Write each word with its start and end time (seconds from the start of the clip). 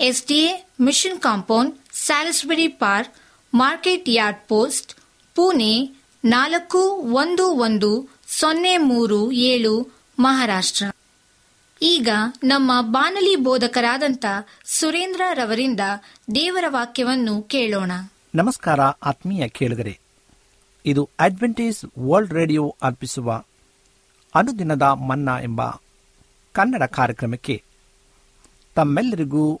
SDA 0.00 0.66
mission 0.80 1.20
compound, 1.20 1.74
Salisbury 1.92 2.68
Park, 2.68 3.14
Market 3.54 4.04
Yard 4.08 4.48
post, 4.48 4.94
Pune 5.34 6.02
ನಾಲ್ಕು 6.24 6.78
ಒಂದು 7.22 7.46
ಒಂದು 7.48 8.08
ಸೊನ್ನೆ 8.26 8.76
ಮೂರು 8.76 9.32
ಏಳು, 9.32 10.04
ಮಹಾರಾಷ್ಟ್ರ. 10.18 10.84
ಈಗ 11.82 12.08
ನಮ್ಮ 12.44 12.72
ಬಾನಲಿ 12.80 13.36
ಬೋಧಕರಾದಂಥ 13.36 14.24
ಸುರೇಂದ್ರ 14.64 15.20
ರವರಿಂದ 15.34 15.80
ದೇವರ 16.34 16.64
ವಾಕ್ಯವನ್ನು 16.68 17.42
ಕೇಳೋಣ. 17.42 17.92
ನಮಸ್ಕಾರ 18.34 18.80
ಆತ್ಮೀಯ 18.80 19.48
ಕೇಳುಗರೆ. 19.48 19.98
ಇದು 20.86 21.08
ಅಡ್ವೆಂಟೇಜ್ 21.20 21.78
ವರ್ಲ್ಡ್ 21.98 22.34
ರೇಡಿಯೋ 22.34 22.76
ಅರ್ಪಿಸುವ 22.82 23.42
ಅನುದಿನದ 24.34 24.82
ಮನ್ನಾ 24.82 25.40
ಎಂಬ 25.40 25.62
ಕನ್ನಡ 26.52 26.82
ಕಾರ್ಯಕ್ರಮಕ್ಕೆ 26.82 27.62
ತಮ್ಮೆಲ್ಲರಿಗೂ 28.74 29.60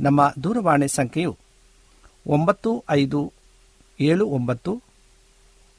ನಮ್ಮ 0.00 0.34
ದೂರವಾಣಿ 0.44 0.88
ಸಂಖ್ಯೆಯು 0.88 1.38
ಒಂಬತ್ತು 2.26 2.84
ಐದು 2.90 3.32
ಏಳು 4.00 4.26
ಒಂಬತ್ತು 4.26 4.82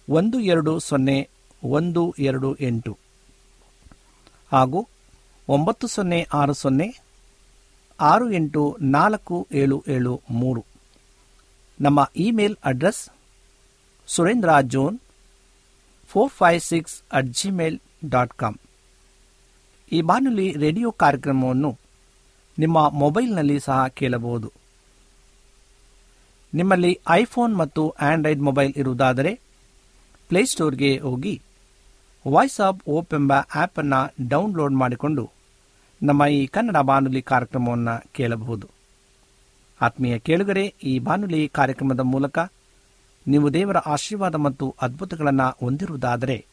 ಒಂದು 0.09 0.39
ಎರಡು 0.39 0.79
ಸೊನ್ನೆ 0.79 1.29
ಒಂದು 1.63 2.15
ಎರಡು 2.19 2.57
ಎಂಟು 2.59 2.97
ಹಾಗೂ 4.51 4.87
ಒಂಬತ್ತು 5.49 5.87
ಸೊನ್ನೆ 5.87 6.27
ಆರು 6.33 6.53
ಸೊನ್ನೆ 6.53 6.99
ಆರು 7.99 8.31
ಎಂಟು 8.31 8.77
ನಾಲ್ಕು 8.81 9.47
ಏಳು 9.51 9.83
ಏಳು 9.87 10.21
ಮೂರು. 10.29 10.65
ನಮ್ಮ 11.81 12.11
email 12.15 12.55
address 12.65 13.09
Surendra 14.07 14.49
John 14.61 14.99
four 16.07 16.31
five 16.31 16.61
six 16.61 17.01
at 17.11 17.27
Gmail 17.27 17.79
dot 18.09 18.33
com. 18.33 18.57
ಈ 19.91 20.01
ಬಾನುಲಿ 20.01 20.51
ರೇಡಿಯೋ 20.51 20.91
ಕಾರ್ಯಕ್ರಮವನ್ನು 20.91 21.77
ನಿಮ್ಮ 22.61 22.89
ಮೊಬೈಲ್ನಲ್ಲಿ 22.93 23.59
ಸಹ 23.59 23.87
ಕೇಳಬಹುದು. 23.87 24.51
ನಿಮ್ಮಲ್ಲಿ 26.53 26.99
ಐಫೋನ್ 27.09 27.53
ಮತ್ತು 27.57 27.89
ಆಂಡ್ರಾಯ್ಡ್ 27.89 28.41
ಮೊಬೈಲ್ 28.41 28.73
ಇರುವುದಾದರೆ 28.77 29.31
ಪ್ಲೇಸ್ಟೋರ್ಗೆ 30.29 30.97
ಹೋಗಿ 30.97 31.41
ವಾಯ್ಸ್ 32.27 32.59
ಆಫ್ 32.59 32.81
ಓಪ್ 32.87 33.13
ಎಂಬ 33.13 33.33
ಆ್ಯಪನ್ನು 33.33 33.99
ಡೌನ್ಲೋಡ್ 34.27 34.73
ಮಾಡಿಕೊಂಡು 34.73 35.23
ನಮ್ಮ 36.03 36.25
ಈ 36.25 36.45
ಕನ್ನಡ 36.45 36.77
ಬಾನುಲಿ 36.77 37.21
ಕಾರ್ಯಕ್ರಮವನ್ನು 37.21 37.95
ಕೇಳಬಹುದು. 38.11 38.67
ಆತ್ಮೀಯ 39.81 40.19
ಕೇಳುಗರೆ, 40.19 40.75
ಈ 40.83 40.99
ಬಾನುಲಿ 40.99 41.41
ಕಾರ್ಯಕ್ರಮದ 41.47 41.99
ಮೂಲಕ 41.99 42.39
ನೀವು 43.27 43.53
ದೇವರ 43.53 43.77
ಆಶೀರ್ವಾದ 43.77 44.35
ಮತ್ತು 44.35 44.75
ಅದ್ಭುತಗಳನ್ನು 44.81 45.65
ಹೊಂದಿರುವುದಾದರೆ 45.65 46.45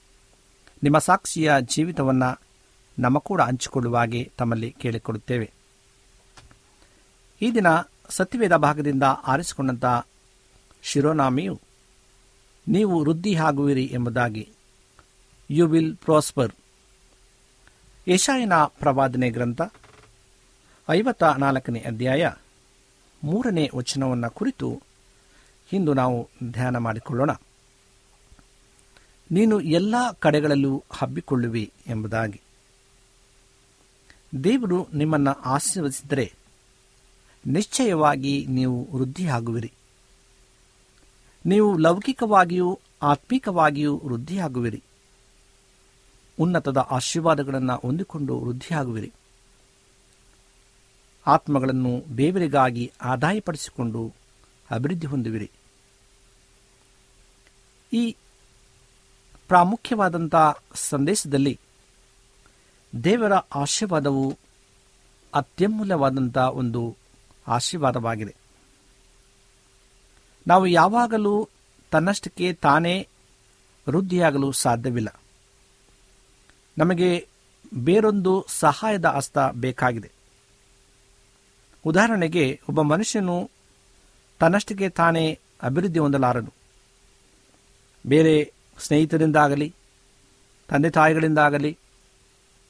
ನಿಮ್ಮ 0.82 0.98
ಸಾಕ್ಷಿಯ 0.98 1.52
ಜೀವಿತವನ್ನು 1.60 2.30
ನಮ್ಮ 2.98 3.18
ಕೂಡ 3.18 3.40
ಹಂಚಿಕೊಳ್ಳುವಾಗೆ 3.40 4.32
ತಮ್ಮಲ್ಲಿ 4.38 4.70
ಕೇಳಿಕೊಡುತ್ತೇವೆ 4.80 5.57
ಈ 7.42 7.50
ದಿನ 7.50 7.66
ಸತ್ಯವೇದ 8.08 8.56
ಭಾಗದಿಂದ 8.56 9.02
ಆರಿಸಿಕೊಂಡಂಥ 9.02 9.84
ಶಿರೋನಾಮಿಯು, 10.82 11.60
ನೀವು 12.68 13.04
ವೃದ್ಧಿ 13.04 13.34
ಆಗುವಿರಿ 13.34 13.84
ಎಂಬುದಾಗಿ 13.84 14.48
ಯು 15.50 15.66
ವಿಲ್ 15.66 15.96
ಪ್ರಾಸ್ಪರ್ 15.96 16.52
ಯಶಾಯನ 18.08 18.52
ಪ್ರವಾದನೆ 18.54 19.30
ಗ್ರಂಥ 19.30 19.62
ಐವತ್ತ 20.88 21.22
ನಾಲ್ಕನೇ 21.22 21.80
ಅಧ್ಯಾಯ, 21.80 22.30
ಮೂರನೇ 23.24 23.70
ವಚನವನ್ನು 23.74 24.30
ಕುರಿತು 24.30 24.82
ಇಂದು 25.72 25.94
ನಾವು 25.94 26.28
ಧ್ಯಾನ 26.50 26.76
ಮಾಡಿಕೊಳ್ಳೋಣ. 26.76 27.30
ನೀನು 29.30 29.60
ಎಲ್ಲ 29.60 29.94
ಕಡೆಗಳಲ್ಲೂ 30.18 30.84
ಹಬ್ಬಿಕೊಳ್ಳುವಿ 30.92 31.72
ಎಂಬುದಾಗಿ. 31.86 32.40
ದೇವರು 34.44 34.88
ನಿಮ್ಮನ್ನು 34.94 35.32
ಆಶೀರ್ವದಿಸಿದರೆ 35.32 36.37
ನಿಶ್ಚಯವಾಗಿ 37.48 38.46
ನೀವು 38.48 38.88
ವೃದ್ಧಿಯಾಗುವಿರಿ. 38.96 39.72
ನೀವು 41.46 41.78
ಲೌಕಿಕವಾಗಿಯೂ 41.78 42.80
ಆತ್ಮಿಕವಾಗಿಯೂ 43.02 44.00
ವೃದ್ಧಿಯಾಗುವಿರಿ. 44.04 44.82
ಉನ್ನತದ 46.38 46.76
ಆಶೀರ್ವಾದಗಳನ್ನು 46.76 47.76
ಹೊಂದಿಕೊಂಡು 47.76 48.38
ವೃದ್ಧಿಯಾಗುವಿರಿ. 48.38 49.12
ಆತ್ಮಗಳನ್ನು 51.26 52.04
ದೇವರಿಗಾಗಿ 52.18 52.92
ಆದಾಯಪಡಿಸಿಕೊಂಡು 53.02 54.12
ಅಭಿವೃದ್ಧಿ 54.70 55.06
ಹೊಂದುವಿರಿ. 55.06 55.50
ಈ 57.92 58.16
ಪ್ರಾಮುಖ್ಯವಾದಂಥ 59.48 60.34
ಸಂದೇಶದಲ್ಲಿ 60.74 61.60
ದೇವರ 63.04 63.32
ಆಶೀರ್ವಾದವು 63.32 64.38
ಅತ್ಯಮೂಲ್ಯವಾದಂಥ 65.34 66.38
ಒಂದು 66.38 66.96
ಆಶೀರ್ವಾದವಾಗಿದೆ. 67.48 68.36
ನಾವು 70.46 70.66
ಯಾವಾಗಲೂ 70.66 71.48
ತನ್ನಷ್ಟಕ್ಕೆ 71.90 72.52
ತಾನೇ 72.52 73.08
ವೃದ್ಧಿಯಾಗಲು 73.88 74.52
ಸಾಧ್ಯವಿಲ್ಲ. 74.52 75.08
ನಮಗೆ 76.78 77.28
ಬೇರೊಂದು 77.74 78.46
ಸಹಾಯದ 78.48 79.04
ಹಸ್ತ 79.04 79.38
ಬೇಕಾಗಿದೆ. 79.38 80.10
ಉದಾಹರಣೆಗೆ, 81.84 82.60
ಒಬ್ಬ 82.68 82.80
ಮನುಷ್ಯನು 82.80 83.50
ತನ್ನಷ್ಟಕ್ಕೆ 84.40 84.88
ತಾನೇ 84.88 85.38
ಅಭಿವೃದ್ಧಿ 85.62 85.98
ಹೊಂದಲಾರನು. 85.98 86.52
ಬೇರೆ 88.06 88.52
ಸ್ನೇಹಿತರಿಂದಾಗಲಿ, 88.78 89.74
ತಂದೆ 90.68 90.90
ತಾಯಿಗಳಿಂದಾಗಲಿ, 90.90 91.78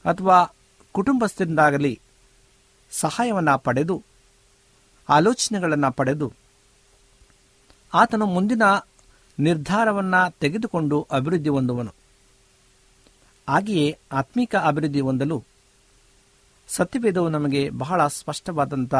ಅಥವಾ 0.05 0.55
ಕುಟುಂಬಸ್ಥರಿಂದಾಗಲಿ 0.91 2.01
ಸಹಾಯವನ್ನು 2.91 3.59
ಪಡೆದು 3.59 4.03
ಆಲೋಚನೆಗಳನ್ನು 5.09 5.91
ಪಡೆದು 5.91 6.27
ಆತನು 7.93 8.25
ಮುಂದಿನ 8.25 8.63
ನಿರ್ಧಾರವನ್ನು 9.37 10.21
ತೆಗೆದುಕೊಂಡು 10.39 11.07
ಅಭಿವೃದ್ಧಿ 11.11 11.49
ಹೊಂದುವನು. 11.49 11.91
ಹಾಗೆಯೇ 13.47 13.85
ಆತ್ಮಿಕ 14.11 14.55
ಅಭಿವೃದ್ಧಿ 14.55 15.01
ಹೊಂದಲು 15.01 15.37
ಸತ್ಯವೇದವು 16.69 17.29
ನಮಗೆ 17.29 17.69
ಬಹಳ 17.77 18.07
ಸ್ಪಷ್ಟವಾದಂಥ 18.07 18.95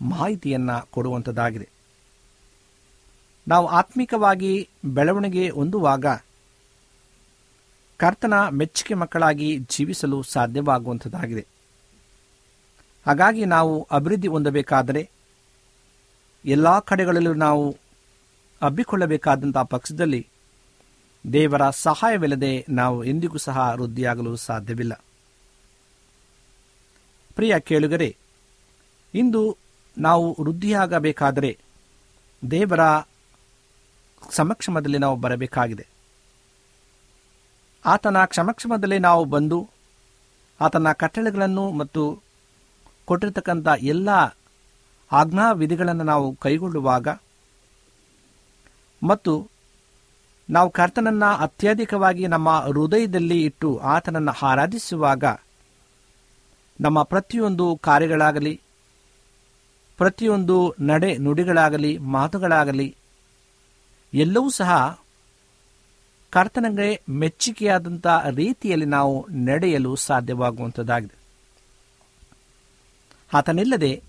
ಮಾಹಿತಿಯನ್ನು 0.00 0.86
ಕೊಡುವಂಥದ್ದಾಗಿದೆ 0.90 1.66
ನಾವು 3.46 3.66
ಆತ್ಮಿಕವಾಗಿ 3.70 4.52
ಬೆಳವಣಿಗೆ 4.84 5.48
ಹೊಂದುವಾಗ 5.48 6.06
ಕರ್ತನ 8.00 8.34
ಮೆಚ್ಚುಗೆ 8.50 8.94
ಮಕ್ಕಳಾಗಿ 8.94 9.48
ಜೀವಿಸಲು 9.70 10.22
ಸಾಧ್ಯವಾಗುವಂಥದ್ದಾಗಿದೆ 10.22 11.44
ಹಾಗಾಗಿ 13.06 13.44
ನಾವು 13.46 13.74
ಅಭಿವೃದ್ಧಿ 13.90 14.28
ಹೊಂದಬೇಕಾದರೆ 14.28 15.02
ಎಲ್ಲ 16.44 16.78
ಕಡೆಗಳಲ್ಲೂ 16.78 17.34
ನಾವು 17.34 17.76
ಹಬ್ಬಿಕೊಳ್ಳಬೇಕಾದಂಥ 18.62 19.58
ಪಕ್ಷದಲ್ಲಿ 19.58 20.28
ದೇವರ 21.32 21.70
ಸಹಾಯವಿಲ್ಲದೆ 21.70 22.66
ನಾವು 22.68 23.04
ಎಂದಿಗೂ 23.04 23.36
ಸಹ 23.36 23.74
ವೃದ್ಧಿಯಾಗಲು 23.76 24.36
ಸಾಧ್ಯವಿಲ್ಲ. 24.36 25.00
ಪ್ರಿಯ 27.34 27.60
ಕೇಳುಗರೆ, 27.60 28.16
ಇಂದು 29.14 29.56
ನಾವು 29.98 30.36
ವೃದ್ಧಿಯಾಗಬೇಕಾದರೆ 30.40 31.58
ದೇವರ 32.50 32.80
ಸಮಕ್ಷಮದಲ್ಲಿ 34.30 34.98
ನಾವು 34.98 35.16
ಬರಬೇಕಾಗಿದೆ. 35.16 35.86
ಆತನ 37.84 38.24
ಕ್ಷಮಕ್ಷಮದಲ್ಲಿ 38.24 38.98
ನಾವು 38.98 39.24
ಬಂದು 39.24 39.70
ಆತನ 40.60 40.92
ಕಟ್ಟಳೆಗಳನ್ನು 40.92 41.70
ಮತ್ತು 41.70 42.20
ಕೊಟ್ಟಿರತಕ್ಕಂಥ 43.04 43.68
ಎಲ್ಲ 43.82 44.08
ಆಜ್ಞಾ 45.12 45.52
ವಿಧಿಗಳನ್ನು 45.52 46.04
ನಾವು 46.04 46.32
ಕೈಗೊಳ್ಳುವಾಗ 46.34 47.08
ಮತ್ತು 49.02 49.50
ನಾವು 50.50 50.70
ಕರ್ತನನ್ನ 50.70 51.24
ಅತ್ಯಧಿಕವಾಗಿ 51.24 52.26
ನಮ್ಮ 52.26 52.58
ಹೃದಯದಲ್ಲಿ 52.58 53.42
ಇಟ್ಟು 53.42 53.76
ಆತನನ್ನು 53.76 54.46
ಆರಾಧಿಸುವಾಗ 54.46 55.24
ನಮ್ಮ 56.80 57.02
ಪ್ರತಿಯೊಂದು 57.02 57.76
ಕಾರ್ಯಗಳಾಗಲಿ, 57.76 58.60
ಪ್ರತಿಯೊಂದು 59.98 60.74
ನಡೆ 60.80 61.18
ನುಡಿಗಳಾಗಲಿ, 61.18 61.98
ಮಾತುಗಳಾಗಲಿ, 61.98 62.96
ಎಲ್ಲವೂ 64.14 64.50
ಸಹ 64.50 64.98
ಕರ್ತನಿಗೆ 66.30 67.02
ಮೆಚ್ಚುಗೆಯಾದಂಥ 67.08 68.06
ರೀತಿಯಲ್ಲಿ 68.34 68.84
ನಾವು 68.86 69.26
ನಡೆಯಲು 69.30 69.96
ಸಾಧ್ಯವಾಗುವಂಥದ್ದಾಗಿದೆ 69.96 71.16
ಆತನಿಲ್ಲದೆ 73.34 74.02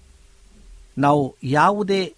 ನಾವು 0.97 1.35
ಯಾವುದೇ 1.43 2.15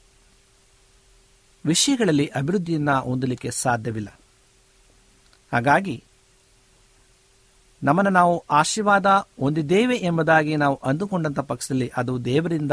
ವಿಷಯಗಳಲ್ಲಿ 1.65 2.27
ಅಭಿವೃದ್ಧಿಯನ್ನು 2.27 3.01
ಹೊಂದಲಿಕ್ಕೆ 3.01 3.51
ಸಾಧ್ಯವಿಲ್ಲ. 3.51 4.19
ಹಾಗಾಗಿ 5.53 6.03
ನಮ್ಮನ್ನು 7.83 8.11
ನಾವು 8.11 8.43
ಆಶೀರ್ವಾದ 8.49 9.05
ಹೊಂದಿದ್ದೇವೆ 9.39 9.97
ಎಂಬುದಾಗಿ 9.97 10.55
ನಾವು 10.55 10.75
ಅಂದುಕೊಂಡಂಥ 10.75 11.39
ಪಕ್ಷದಲ್ಲಿ 11.39 11.91
ಅದು 11.97 12.25
ದೇವರಿಂದ 12.25 12.71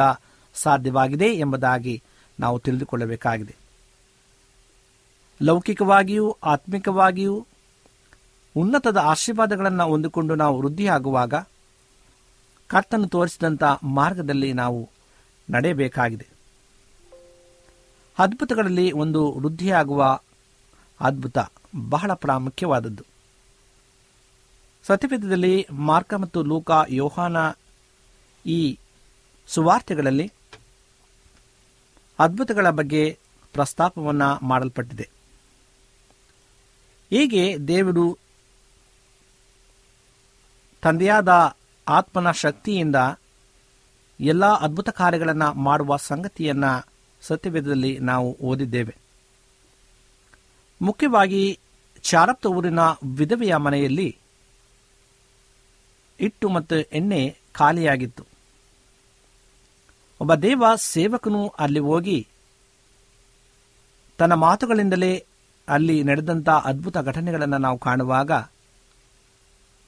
ಸಾಧ್ಯವಾಗಿದೆ 0.55 1.27
ಎಂಬುದಾಗಿ 1.27 2.03
ನಾವು 2.41 2.59
ತಿಳಿದುಕೊಳ್ಳಬೇಕಾಗಿದೆ. 2.59 3.57
ಲೌಕಿಕವಾಗಿಯೂ 5.43 6.37
ಆತ್ಮಿಕವಾಗಿಯೂ 6.45 7.47
ಉನ್ನತದ 8.57 8.97
ಆಶೀರ್ವಾದಗಳನ್ನು 8.97 9.87
ಹೊಂದಿಕೊಂಡು 9.87 10.35
ನಾವು 10.35 10.63
ವೃದ್ಧಿಯಾಗುವಾಗ 10.63 11.35
ಕರ್ತನು 12.67 13.09
ತೋರಿಸಿದಂಥ 13.09 13.63
ಮಾರ್ಗದಲ್ಲಿ 13.83 14.53
ನಾವು 14.53 14.91
ನಡೆಯಬೇಕಾಗಿದೆ. 15.53 16.27
ಅದ್ಭುತಗಳಲ್ಲಿ 18.19 18.93
ಒಂದು 18.93 19.33
ವೃದ್ಧಿಯಾಗುವ 19.33 20.21
ಅದ್ಭುತ 21.01 21.39
ಬಹಳ 21.89 22.15
ಪ್ರಾಮುಖ್ಯವಾದದ್ದು. 22.15 23.05
ಸತ್ಯವೇದದಲ್ಲಿ 24.85 25.67
ಮಾರ್ಕ 25.73 26.15
ಮತ್ತು 26.15 26.43
ಲೂಕ, 26.43 26.71
ಯೋಹಾನ 26.89 27.37
ಈ 28.47 28.79
ಸುವಾರ್ತೆಗಳಲ್ಲಿ 29.47 30.33
ಅದ್ಭುತಗಳ 32.19 32.71
ಬಗ್ಗೆ 32.71 33.19
ಪ್ರಸ್ತಾಪವನ್ನು 33.53 34.47
ಮಾಡಲ್ಪಟ್ಟಿದೆ. 34.47 35.11
ಹೀಗೆ 37.11 37.57
ದೇವರು 37.69 38.19
ತಂದೆಯಾದ 40.83 41.57
ಆತ್ಮನ 41.89 42.31
ಶಕ್ತಿಯಿಂದ 42.31 42.97
ಎಲ್ಲ 44.23 44.47
ಅದ್ಭುತ 44.47 44.89
ಕಾರ್ಯಗಳನ್ನು 44.89 45.55
ಮಾಡುವ 45.55 45.97
ಸಂಗತಿಯನ್ನು 45.97 46.89
ಸತ್ಯವೇದದಲ್ಲಿ 47.23 47.99
ನಾವು 47.99 48.39
ಓದಿದ್ದೇವೆ. 48.41 48.97
ಮುಖ್ಯವಾಗಿ 50.83 51.59
ಚಾರಪ್ತ 52.03 52.47
ಊರಿನ 52.47 52.79
ವಿಧವೆಯ 53.17 53.57
ಮನೆಯಲ್ಲಿ 53.57 54.19
ಇಟ್ಟು 56.21 56.49
ಮತ್ತು 56.49 56.77
ಎಣ್ಣೆ 56.77 57.37
ಖಾಲಿಯಾಗಿತ್ತು. 57.55 58.25
ಒಬ್ಬ 60.21 60.35
ದೇವ 60.35 60.65
ಸೇವಕನು 60.77 61.49
ಅಲ್ಲಿ 61.49 61.81
ಹೋಗಿ 61.81 62.29
ತನ್ನ 64.19 64.33
ಮಾತುಗಳಿಂದಲೇ 64.33 65.27
ಅಲ್ಲಿ 65.69 66.03
ನಡೆದಂತಹ 66.03 66.63
ಅದ್ಭುತ 66.65 66.99
ಘಟನೆಗಳನ್ನು 66.99 67.59
ನಾವು 67.59 67.79
ಕಾಣುವಾಗ 67.79 68.33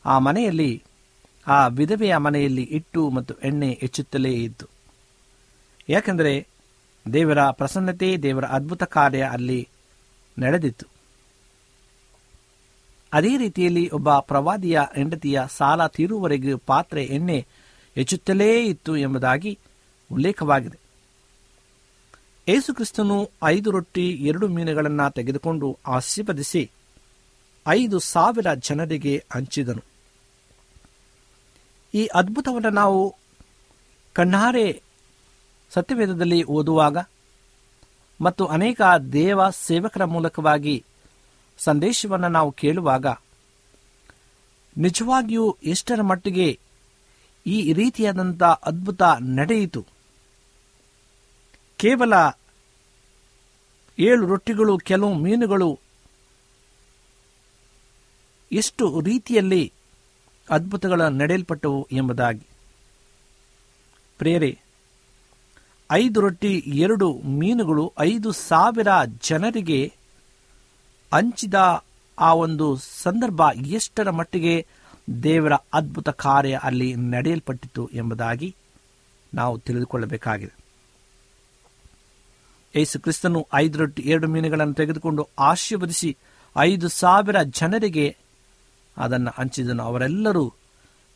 ಆ 0.05 0.19
ಮನೆಯಲ್ಲಿ 0.19 0.83
ಆ 1.47 1.67
ವಿಧವೆಯ 1.67 2.17
ಮನೆಯಲ್ಲಿ 2.17 2.63
ಇಟ್ಟು 2.63 3.11
ಮತ್ತು 3.11 3.35
ಎಣ್ಣೆ 3.35 3.79
ಹೆಚ್ಚುತ್ತಲೇ 3.81 4.33
ಇತ್ತು. 4.33 4.67
ಯಾಕೆಂದರೆ 5.89 6.47
ದೇವರ 7.13 7.51
ಪ್ರಸನ್ನತೆ, 7.51 8.17
ದೇವರ 8.17 8.45
ಅದ್ಭುತ 8.45 8.83
ಕಾರ್ಯ 8.83 9.23
ಅಲ್ಲಿ 9.23 9.69
ನಡೆದಿತ್ತು. 10.39 10.87
ಅದೇ 13.13 13.37
ರೀತಿಯಲ್ಲಿ 13.37 13.91
ಒಬ್ಬ 13.91 14.19
ಪ್ರವಾದಿಯ 14.19 14.81
ಹೆಂಡತಿಯ 14.95 15.43
ಸಾಲ 15.49 15.87
ತೀರುವವರೆಗೂ 15.87 16.59
ಪಾತ್ರೆ, 16.59 17.05
ಎಣ್ಣೆ 17.05 17.47
ಹೆಚ್ಚುತ್ತಲೇ 17.95 18.65
ಇತ್ತು 18.65 18.97
ಎಂಬುದಾಗಿ 18.97 19.59
ಉಲ್ಲೇಖವಾಗಿದೆ. 20.13 20.79
ಯೇಸು 22.49 22.75
ಕ್ರಿಸ್ತನು 22.75 23.31
ಐದು 23.45 23.71
ರೊಟ್ಟಿ, 23.71 24.11
ಎರಡು 24.11 24.49
ಮೀನುಗಳನ್ನು 24.49 25.13
ತೆಗೆದುಕೊಂಡು 25.13 25.79
ಆಶೀರ್ವದಿಸಿ 25.87 26.71
ಐದು 27.69 27.99
ಸಾವಿರ 27.99 28.55
ಜನರಿಗೆ 28.55 29.25
ಹಂಚಿದನು. 29.33 29.94
ಈ 31.95 32.07
ಅದ್ಭುತವನ್ನು 32.07 32.71
ನಾವು 32.71 33.15
ಕಣ್ಣಾರೆ 34.13 34.83
ಸತ್ಯವೇದದಲ್ಲಿ 35.71 36.43
ಓದುವಾಗ 36.43 36.99
ಮತ್ತು 38.21 38.47
ಅನೇಕ 38.47 38.81
ದೇವ 39.13 39.51
ಸೇವಕರ 39.51 40.05
ಮೂಲಕವಾಗಿ 40.05 40.85
ಸಂದೇಶವನ್ನು 41.59 42.29
ನಾವು 42.29 42.53
ಕೇಳುವಾಗ 42.53 43.07
ನಿಜವಾಗಿಯೂ 44.77 45.57
ಎಷ್ಟರ 45.65 46.03
ಮಟ್ಟಿಗೆ 46.03 46.61
ಈ 47.47 47.73
ರೀತಿಯಾದಂಥ 47.73 48.43
ಅದ್ಭುತ 48.43 49.03
ನಡೆಯಿತು. 49.21 49.87
ಕೇವಲ 51.77 52.39
ಏಳು 53.99 54.27
ರೊಟ್ಟಿಗಳು, 54.27 54.79
ಕೆಲವು 54.79 55.15
ಮೀನುಗಳು 55.15 55.79
ಎಷ್ಟು 58.53 59.01
ರೀತಿಯಲ್ಲಿ 59.01 59.73
ಅದ್ಭುತಗಳ 60.51 61.01
ನಡೆಯಲ್ಪಟ್ಟವು 61.01 61.89
ಎಂಬುದಾಗಿ. 61.93 62.47
ಪ್ರೇರೆ 64.19 64.59
ಐದು 65.93 66.21
ರೊಟ್ಟಿ, 66.21 66.63
ಎರಡು 66.67 67.13
ಮೀನುಗಳು, 67.13 67.93
ಐದು 67.99 68.33
ಸಾವಿರ 68.33 68.89
ಜನರಿಗೆ 69.23 69.93
ಹಂಚಿದ 71.13 71.85
ಆ 72.19 72.35
ಒಂದು 72.35 72.77
ಸಂದರ್ಭ 72.77 73.41
ಎಷ್ಟರ 73.67 74.11
ಮಟ್ಟಿಗೆ 74.11 74.67
ದೇವರ 75.23 75.53
ಅದ್ಭುತ 75.53 76.09
ಕಾರ್ಯ 76.09 76.61
ಅಲ್ಲಿ 76.63 76.95
ನಡೆಯಲ್ಪಟ್ಟಿತು 76.95 77.91
ಎಂಬುದಾಗಿ 77.93 78.57
ನಾವು 79.35 79.59
ತಿಳಿದುಕೊಳ್ಳಬೇಕಾಗಿದೆ. 79.59 80.65
ಯೇಸು 82.77 83.01
ಕ್ರಿಸ್ತನು 83.01 83.49
ಐದು 83.55 83.79
ರೊಟ್ಟಿ, 83.79 84.03
ಎರಡು 84.03 84.29
ಮೀನುಗಳನ್ನು 84.29 84.75
ತೆಗೆದುಕೊಂಡು 84.75 85.29
ಆಶೀರ್ವದಿಸಿ 85.39 86.17
ಐದು 86.59 86.89
ಸಾವಿರ 86.89 87.43
ಜನರಿಗೆ 87.43 88.17
ಅದನ್ನು 88.99 89.31
ಹಂಚಿದನು. 89.39 89.83
ಅವರೆಲ್ಲರೂ 89.83 90.53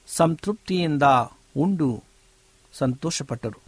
ಸಂತೃಪ್ತಿಯಿಂದ 0.06 1.02
ಉಂಡು 1.56 2.02
ಸಂತೋಷಪಟ್ಟರು. 2.72 3.60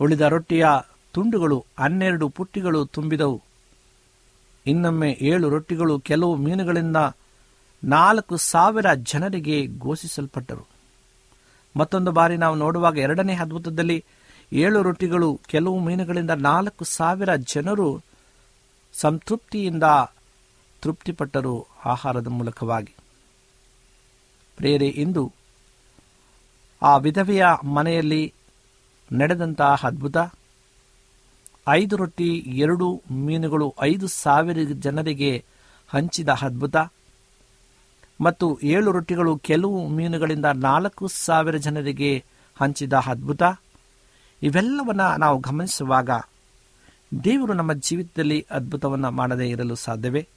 ಉಳಿದ 0.00 0.20
ರೊಟ್ಟಿಯ 0.20 0.66
ತುಂಡುಗಳು 1.12 1.64
ಹನ್ನೆರಡು 1.78 2.28
ಪುಟ್ಟಿಗಳು 2.28 2.86
ತುಂಬಿದವು. 2.86 3.42
ಇನ್ನೊಮ್ಮೆ 4.66 5.18
ಏಳು 5.20 5.48
ರೊಟ್ಟಿಗಳು 5.48 5.98
ಕೆಲವು 6.00 6.36
ಮೀನುಗಳಿಂದ 6.36 6.96
ನಾಲ್ಕು 7.84 8.36
ಸಾವಿರ 8.36 8.94
ಜನರಿಗೆ 8.94 9.66
ಘೋಷಿಸಲ್ಪಟ್ಟರು. 9.78 10.66
ಮತ್ತೊಂದು 11.76 12.12
ಬಾರಿ 12.12 12.36
ನಾವು 12.36 12.54
ನೋಡುವಾಗ 12.54 12.98
ಎರಡನೇ 12.98 13.34
ಅದ್ಭುತದಲ್ಲಿ 13.34 14.04
ಏಳು 14.52 14.82
ರೊಟ್ಟಿಗಳು, 14.82 15.40
ಕೆಲವು 15.46 15.78
ಮೀನುಗಳಿಂದ 15.78 16.30
ನಾಲ್ಕು 16.30 16.84
ಸಾವಿರ 16.84 17.34
ಜನರು 17.34 18.02
ಸಂತೃಪ್ತಿಯಿಂದ 18.92 19.84
ತೃಪ್ತಿಪಟ್ಟರು 20.86 21.66
ಆಹಾರದ 21.84 22.26
ಮೂಲಕವಾಗಿ. 22.26 22.94
ಪ್ರೇರೆ 24.56 24.86
ಇಂದು 24.86 25.32
ಆ 26.82 26.96
ವಿಧವೆಯ 26.96 27.46
ಮನೆಯಲ್ಲಿ 27.64 28.34
ನಡೆದಂತಹ 29.12 29.80
ಅದ್ಭುತ 29.84 30.16
ಐದು 31.68 31.96
ರೊಟ್ಟಿ, 31.96 32.36
ಎರಡು 32.36 33.02
ಮೀನುಗಳು, 33.10 33.74
ಐದು 33.80 34.08
ಸಾವಿರ 34.08 34.58
ಜನರಿಗೆ 34.72 35.44
ಹಂಚಿದ 35.88 36.28
ಅದ್ಭುತ 36.28 36.76
ಮತ್ತು 38.20 38.58
ಏಳು 38.62 38.92
ರೊಟ್ಟಿಗಳು 38.92 39.38
ಕೆಲವು 39.38 39.88
ಮೀನುಗಳಿಂದ 39.88 40.44
ನಾಲ್ಕು 40.44 41.08
ಸಾವಿರ 41.08 41.56
ಜನರಿಗೆ 41.56 42.24
ಹಂಚಿದ 42.62 42.92
ಅದ್ಭುತ. 42.92 43.42
ಇವೆಲ್ಲವನ್ನ 44.42 45.00
ನಾವು 45.00 45.38
ಗಮನಿಸುವಾಗ 45.38 46.10
ದೇವರು 47.24 47.52
ನಮ್ಮ 47.52 47.72
ಜೀವಿತದಲ್ಲಿ 47.72 48.46
ಅದ್ಭುತವನ್ನು 48.50 49.10
ಮಾಡದೇ 49.10 49.48
ಇರಲು 49.48 49.74
ಸಾಧ್ಯವೇ? 49.74 50.28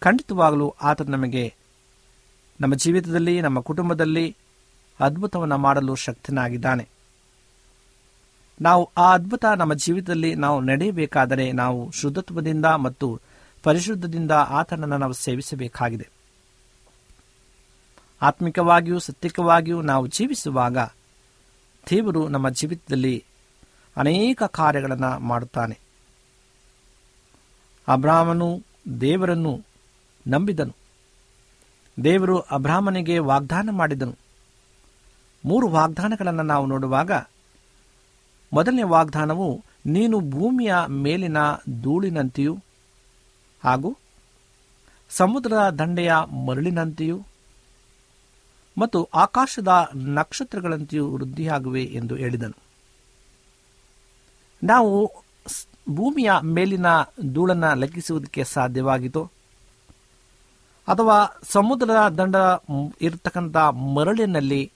ಖಂಡಿತವಾಗಲೂ 0.00 0.74
ಆತ 0.82 1.02
ನಮಗೆ 1.02 1.54
ನಮ್ಮ 2.60 2.74
ಜೀವಿತದಲ್ಲಿ, 2.74 3.40
ನಮ್ಮ 3.40 3.60
ಕುಟುಂಬದಲ್ಲಿ 3.60 4.36
ಅದ್ಭುತವನ್ನು 5.00 5.58
ಮಾಡಲು 5.58 5.94
ಶಕ್ತನಾಗಿದ್ದಾನೆ. 5.94 6.88
ನಾವು 8.60 8.90
ಆ 8.96 9.14
ಅದ್ಭುತ 9.14 9.44
ನಮ್ಮ 9.44 9.74
ಜೀವಿತದಲ್ಲಿ 9.74 10.34
ನಾವು 10.34 10.60
ನಡೆಯಬೇಕಾದರೆ 10.60 11.52
ನಾವು 11.52 11.90
ಶುದ್ಧತ್ವದಿಂದ 11.90 12.66
ಮತ್ತು 12.66 13.20
ಪರಿಶುದ್ಧದಿಂದ 13.62 14.30
ಆತನನ್ನು 14.30 14.98
ನಾವು 14.98 15.12
ಸೇವಿಸಬೇಕಾಗಿದೆ. 15.12 16.08
ಆತ್ಮಿಕವಾಗಿಯೂ 18.22 18.98
ಸತ್ಯಿಕವಾಗಿಯೂ 18.98 19.82
ನಾವು 19.82 20.06
ಜೀವಿಸುವಾಗ 20.06 20.78
ದೇವರು 21.90 22.28
ನಮ್ಮ 22.28 22.48
ಜೀವಿತದಲ್ಲಿ 22.48 23.24
ಅನೇಕ 23.96 24.42
ಕಾರ್ಯಗಳನ್ನು 24.42 25.18
ಮಾಡುತ್ತಾನೆ. 25.18 25.78
ಅಬ್ರಾಹ್ಮನು 27.88 28.62
ದೇವರನ್ನು 29.00 29.75
ನಂಬಿದನು. 30.26 30.74
ದೇವರು 32.04 32.38
ಅಬ್ರಾಹ್ಮನಿಗೆ 32.38 33.18
ವಾಗ್ದಾನ 33.18 33.68
ಮಾಡಿದನು. 33.72 34.14
ಮೂರು 35.44 35.68
ವಾಗ್ದಾನಗಳನ್ನು 35.68 36.42
ನಾವು 36.42 36.66
ನೋಡುವಾಗ, 36.66 37.12
ಮೊದಲನೇ 38.52 38.82
ವಾಗ್ದಾನವು 38.82 39.64
ನೀನು 39.86 40.20
ಭೂಮಿಯ 40.20 40.74
ಮೇಲಿನ 40.88 41.36
ಧೂಳಿನಂತೆಯೂ 41.82 42.54
ಹಾಗೂ 43.64 43.96
ಸಮುದ್ರದ 45.10 45.70
ದಂಡೆಯ 45.70 46.12
ಮರಳಿನಂತೆಯೂ 46.46 47.22
ಮತ್ತು 48.78 49.04
ಆಕಾಶದ 49.04 49.72
ನಕ್ಷತ್ರಗಳಂತೆಯೂ 49.94 51.06
ವೃದ್ಧಿಯಾಗುವೆ 51.08 51.84
ಎಂದು 51.84 52.14
ಹೇಳಿದನು. 52.16 52.56
ನಾವು 54.62 55.12
ಭೂಮಿಯ 55.90 56.30
ಮೇಲಿನ 56.42 56.86
ಧೂಳನ್ನು 57.32 57.78
ಲೆಕ್ಕಿಸುವುದಕ್ಕೆ 57.78 58.44
ಸಾಧ್ಯವಾಗಿತ್ತು 58.44 59.35
ಅಥವಾ 60.88 61.40
ಸಮುದ್ರದ 61.42 62.08
ದಂಡ 62.08 62.36
ಇರತಕ್ಕಂಥ 63.00 63.56
ಮರಳಿನಲ್ಲಿ 63.96 64.72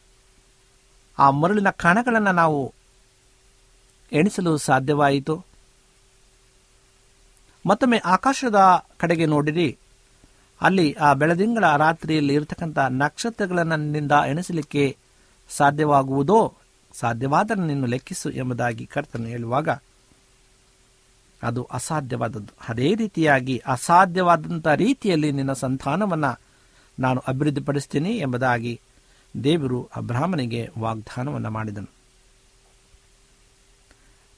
ಆ 1.18 1.30
ಮರಳಿನ 1.30 1.70
ಕಣಗಳನ್ನು 1.70 2.32
ನಾವು 2.32 2.74
ಎಣಿಸಲು 4.12 4.56
ಸಾಧ್ಯವಾಯಿತು. 4.56 5.44
ಮತ್ತೊಮ್ಮೆ 7.66 7.98
ಆಕಾಶದ 7.98 8.86
ಕಡೆಗೆ 8.98 9.26
ನೋಡಿರಿ. 9.26 9.78
ಅಲ್ಲಿ 10.60 10.92
ಆ 10.92 11.12
ಬೆಳದಿಂಗಳ 11.12 11.76
ರಾತ್ರಿಯಲ್ಲಿ 11.76 12.34
ಇರತಕ್ಕಂಥ 12.34 12.78
ನಕ್ಷತ್ರಗಳನ್ನಿಂದ 12.78 14.12
ಎಣಿಸಲಿಕ್ಕೆ 14.12 14.96
ಸಾಧ್ಯವಾಗುವುದೋ 15.48 16.54
ಸಾಧ್ಯವಾದರೆ 16.94 17.66
ನೀನು 17.66 17.86
ಲೆಕ್ಕಿಸು 17.86 18.30
ಎಂಬುದಾಗಿ 18.30 18.86
ಕರ್ತನು 18.86 19.26
ಹೇಳುವಾಗ 19.26 19.68
ಅದು 21.42 21.62
ಅಸಾಧ್ಯವಾದದ್ದು. 21.62 22.52
ಅದೇ 22.68 22.94
ರೀತಿಯಾಗಿ 22.94 23.58
ಅಸಾಧ್ಯವಾದಂಥ 23.58 24.66
ರೀತಿಯಲ್ಲಿ 24.66 25.32
ನಿನ್ನ 25.32 25.52
ಸಂತಾನವನ್ನು 25.52 26.40
ನಾನು 26.98 27.22
ಅಭಿವೃದ್ಧಿಪಡಿಸ್ತೀನಿ 27.28 28.10
ಎಂಬುದಾಗಿ 28.10 28.80
ದೇವರು 29.44 29.88
ಅಬ್ರಾಹ್ಮನಿಗೆ 29.96 30.70
ವಾಗ್ದಾನವನ್ನು 30.78 31.50
ಮಾಡಿದನು. 31.50 31.90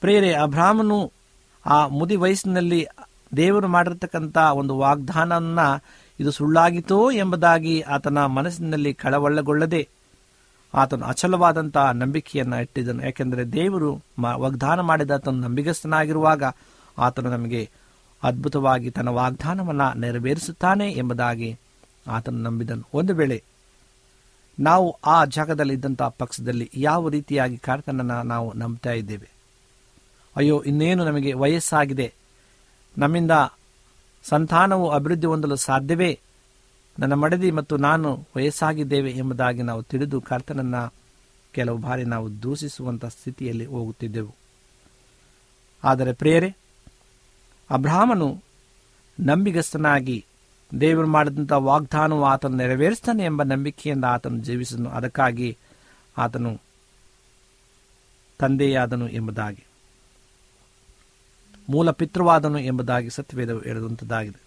ಪ್ರೇರೆ 0.01 0.35
ಅಬ್ರಾಹ್ಮನು 0.35 1.13
ಆ 1.67 1.87
ಮುದಿ 1.87 2.17
ವಯಸ್ಸಿನಲ್ಲಿ 2.17 2.87
ದೇವರು 3.37 3.69
ಮಾಡಿರ್ತಕ್ಕಂಥ 3.69 4.37
ಒಂದು 4.37 4.79
ವಾಗ್ದಾನ 4.79 5.59
ಇದು 6.21 6.31
ಸುಳ್ಳಾಗಿತೋ 6.31 7.11
ಎಂಬುದಾಗಿ 7.11 7.81
ಆತನ 7.81 8.27
ಮನಸ್ಸಿನಲ್ಲಿ 8.27 8.95
ಕಳವಳಗೊಳ್ಳದೆ 8.95 9.89
ಆತನು 10.75 11.07
ಅಚಲವಾದಂತಹ 11.07 11.91
ನಂಬಿಕೆಯನ್ನು 11.91 12.61
ಇಟ್ಟಿದ್ದನು 12.61 13.05
ಯಾಕೆಂದರೆ 13.05 13.53
ದೇವರು 13.53 14.03
ವಾಗ್ದಾನ 14.35 14.81
ಮಾಡಿದ 14.81 15.11
ಆತನು 15.11 15.39
ನಂಬಿಗಸ್ತನಾಗಿರುವಾಗ 15.39 16.45
ಆತನು 16.99 17.31
ನಮಗೆ 17.31 17.71
ಅದ್ಭುತವಾಗಿ 18.23 18.91
ತನ್ನ 18.91 19.09
ವಾಗ್ದಾನವನ್ನು 19.09 19.99
ನೆರವೇರಿಸುತ್ತಾನೆ 19.99 20.93
ಎಂಬುದಾಗಿ 20.93 21.59
ಆತನು 22.09 22.39
ನಂಬಿದನು. 22.39 22.83
ಒಂದು 22.95 23.15
ವೇಳೆ 23.15 23.43
ನಾವು 24.61 24.97
ಆ 25.05 25.25
ಜಾಗದಲ್ಲಿ 25.25 25.75
ಇದ್ದಂಥ 25.75 26.03
ಪಕ್ಷದಲ್ಲಿ 26.03 26.71
ಯಾವ 26.75 27.09
ರೀತಿಯಾಗಿ 27.09 27.57
ಕರ್ತನನ್ನು 27.57 28.23
ನಾವು 28.23 28.53
ನಂಬ್ತಾ 28.53 28.91
ಇದ್ದೇವೆ? 28.91 29.31
ಅಯ್ಯೋ, 30.37 30.63
ಇನ್ನೇನು 30.63 31.05
ನಮಗೆ 31.05 31.33
ವಯಸ್ಸಾಗಿದೆ. 31.33 32.15
ನಮ್ಮಿಂದ 32.99 33.31
ಸಂತಾನವು 34.25 34.91
ಅಭಿವೃದ್ಧಿ 34.91 35.27
ಹೊಂದಲು 35.27 35.57
ಸಾಧ್ಯವೇ? 35.57 36.21
ನನ್ನ 36.99 37.13
ಮಡದಿ 37.13 37.51
ಮತ್ತು 37.51 37.77
ನಾನು 37.77 38.27
ವಯಸ್ಸಾಗಿದ್ದೇವೆ 38.37 39.11
ಎಂಬುದಾಗಿ 39.11 39.63
ನಾವು 39.63 39.83
ತಿಳಿದು 39.83 40.21
ಕರ್ತನನ್ನು 40.21 40.95
ಕೆಲವು 41.53 41.79
ಬಾರಿ 41.79 42.05
ನಾವು 42.05 42.43
ದೂಷಿಸುವಂಥ 42.43 43.05
ಸ್ಥಿತಿಯಲ್ಲಿ 43.05 43.67
ಹೋಗುತ್ತಿದ್ದೆವು. 43.67 44.35
ಆದರೆ 45.85 46.13
ಪ್ರೇರೆ 46.13 46.62
ಅಬ್ರಾಹ್ಮನು 47.73 48.43
ನಂಬಿಗಸ್ತನಾಗಿ 49.21 50.25
ದೇವರು 50.81 51.07
ಮಾಡಿದಂಥ 51.07 51.53
ವಾಗ್ದಾನವು 51.53 52.25
ಆತನು 52.25 52.57
ನೆರವೇರಿಸ್ತಾನೆ 52.57 53.25
ಎಂಬ 53.25 53.43
ನಂಬಿಕೆಯಿಂದ 53.43 54.05
ಆತನು 54.05 54.39
ಜೀವಿಸಿದನು. 54.39 54.91
ಅದಕ್ಕಾಗಿ 54.91 55.59
ಆತನು 56.19 56.61
ತಂದೆಯಾದನು 58.39 59.09
ಎಂಬುದಾಗಿ 59.09 59.65
ಮೂಲ 61.69 61.91
ಪಿತೃವಾದನು 61.91 62.59
ಎಂಬುದಾಗಿ 62.59 63.11
ಸತ್ಯವೇದವು 63.11 63.59
ಹೇಳುವಂಥದ್ದಾಗಿದೆ 63.59 64.43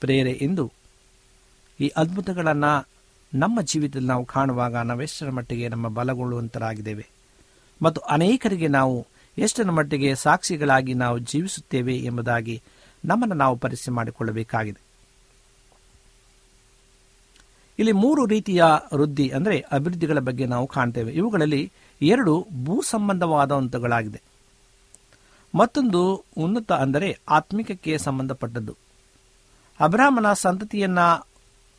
ಪ್ರೇರೆ 0.00 0.30
ಎಂದು 0.30 0.72
ಈ 1.80 1.88
ಅದ್ಭುತಗಳನ್ನು 1.96 2.88
ನಮ್ಮ 3.34 3.60
ಜೀವಿತದಲ್ಲಿ 3.62 4.08
ನಾವು 4.08 4.24
ಕಾಣುವಾಗ 4.24 4.76
ನಾವೆಷ್ಟರ 4.76 5.30
ಮಟ್ಟಿಗೆ 5.30 5.68
ನಮ್ಮ 5.68 5.88
ಬಲಗೊಳ್ಳುವಂತರಾಗಿದ್ದೇವೆ. 5.88 7.06
ಮತ್ತು 7.82 8.00
ಅನೇಕರಿಗೆ 8.00 8.68
ನಾವು 8.68 9.06
ಎಷ್ಟರ 9.38 9.70
ಮಟ್ಟಿಗೆ 9.70 10.14
ಸಾಕ್ಷಿಗಳಾಗಿ 10.14 10.94
ನಾವು 10.94 11.18
ಜೀವಿಸುತ್ತೇವೆ 11.18 11.96
ಎಂಬುದಾಗಿ 11.96 12.62
ನಮ್ಮನ್ನು 13.04 13.34
ನಾವು 13.34 13.56
ಪರೀಕ್ಷೆ 13.56 13.90
ಮಾಡಿಕೊಳ್ಳಬೇಕಾಗಿದೆ. 13.90 14.80
ಇಲ್ಲಿ 17.78 17.92
ಮೂರು 17.92 18.26
ರೀತಿಯ 18.26 18.64
ವೃದ್ಧಿ 18.94 19.28
ಅಂದರೆ 19.28 19.60
ಅಭಿವೃದ್ಧಿಗಳ 19.60 20.18
ಬಗ್ಗೆ 20.18 20.46
ನಾವು 20.46 20.66
ಕಾಣ್ತೇವೆ. 20.66 21.12
ಇವುಗಳಲ್ಲಿ 21.12 21.72
ಎರಡು 22.02 22.46
ಭೂ 22.64 22.82
ಸಂಬಂಧವಾದಂಥಗಳಾಗಿದೆ 22.82 24.22
ಮತ್ತೊಂದು 25.54 26.24
ಉನ್ನತ 26.36 26.72
ಅಂದರೆ 26.72 27.18
ಆತ್ಮಿಕಕ್ಕೆ 27.28 27.98
ಸಂಬಂಧಪಟ್ಟದ್ದು. 27.98 28.76
ಅಬ್ರಾಹ್ಮನ 29.80 30.32
ಸಂತತಿಯನ್ನ 30.32 31.00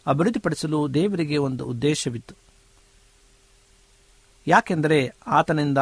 ಅಭಿವೃದ್ಧಿಪಡಿಸಲು 0.07 0.93
ದೇವರಿಗೆ 0.93 1.37
ಒಂದು 1.37 1.65
ಉದ್ದೇಶವಿತ್ತು. 1.65 2.35
ಯಾಕೆಂದರೆ 4.47 5.13
ಆತನಿಂದ 5.27 5.77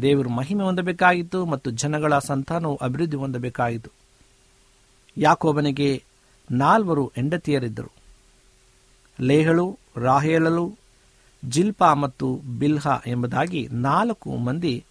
ದೇವರು 0.00 0.30
ಮಹಿಮೆ 0.30 0.64
ಹೊಂದಬೇಕಾಗಿತ್ತು 0.64 1.46
ಮತ್ತು 1.46 1.70
ಜನಗಳ 1.70 2.18
ಸಂತಾನವು 2.18 2.76
ಅಭಿವೃದ್ಧಿ 2.76 3.16
ಹೊಂದಬೇಕಾಯಿತು. 3.16 3.90
ಯಾಕೋಬನಿಗೆ 5.16 6.04
ನಾಲ್ವರು 6.50 7.12
ಹೆಂಡತಿಯರಿದ್ದರು. 7.14 7.92
ಲೇಹಳು 9.20 9.78
ರಾಹೇಳಲು 9.96 10.74
ಜಿಲ್ಪಾ 11.44 11.94
ಮತ್ತು 11.94 12.40
ಬಿಲ್ಹ 12.58 12.86
ಎಂಬುದಾಗಿ 13.06 13.68
ನಾಲ್ಕು 13.72 14.36
ಮಂದಿ 14.36 14.84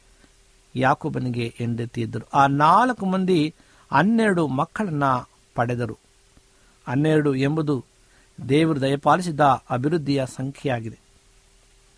ಯಾಕೋಬನಿಗೆ 0.75 1.53
ಹೆಂಡತಿಯಿದ್ದರು 1.57 2.29
ಆ 2.33 2.47
ನಾಲ್ಕು 2.47 3.05
ಮಂದಿ 3.05 3.53
ಹನ್ನೆರಡು 3.91 4.47
ಮಕ್ಕಳನ್ನು 4.47 5.29
ಪಡೆದರು. 5.55 5.97
ಹನ್ನೆರಡು 6.87 7.35
ಎಂಬುದು 7.35 7.85
ದೇವರು 8.49 8.81
ದಯಪಾಲಿಸಿದ 8.81 9.39
ಅಭಿವೃದ್ಧಿಯ 9.69 10.25
ಸಂಖ್ಯೆಯಾಗಿದೆ. 10.25 10.99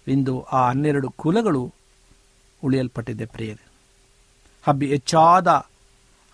ಇಂದು 0.08 0.42
ಆ 0.42 0.70
ಹನ್ನೆರಡು 0.70 1.10
ಕುಲಗಳು 1.10 1.74
ಉಳಿಯಲ್ಪಟ್ಟಿದೆ 2.64 3.26
ಪ್ರಿಯರೇ. 3.26 3.66
ಹಬ್ಬಿ 4.68 4.88
ಹೆಚ್ಚಾದ 4.88 5.48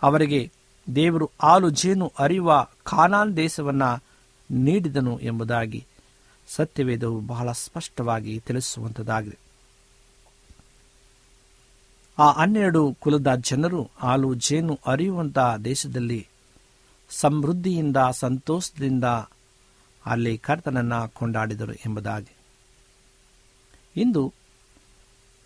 ಅವರಿಗೆ 0.02 0.50
ದೇವರು 0.94 1.30
ಹಾಲು 1.42 1.70
ಜೇನು 1.70 2.12
ಅರಿಯುವ 2.18 2.68
ಖಾನಾನ್ 2.84 3.36
ದೇಶವನ್ನು 3.36 4.02
ನೀಡಿದನು 4.50 5.18
ಎಂಬುದಾಗಿ 5.18 5.86
ಸತ್ಯವೇದವು 6.48 7.20
ಬಹಳ 7.20 7.52
ಸ್ಪಷ್ಟವಾಗಿ 7.52 8.40
ತಿಳಿಸುವಂಥದ್ದಾಗಿದೆ 8.40 9.38
ಆ 12.18 12.32
ಹನ್ನೆರಡು 12.32 12.96
ಕುಲದ 13.00 13.34
ಜನರು 13.34 13.90
ಹಾಲು 13.98 14.34
ಜೇನು 14.34 14.78
ಅರಿಯುವಂತಹ 14.86 15.56
ದೇಶದಲ್ಲಿ 15.56 16.28
ಸಮೃದ್ಧಿಯಿಂದ 17.10 17.96
ಸಂತೋಷದಿಂದ 18.12 19.04
ಅಲ್ಲಿ 20.06 20.38
ಕರ್ತನನ್ನು 20.38 21.08
ಕೊಂಡಾಡಿದರು 21.14 21.72
ಎಂಬುದಾಗಿ. 21.72 22.34
ಇಂದು 23.96 24.32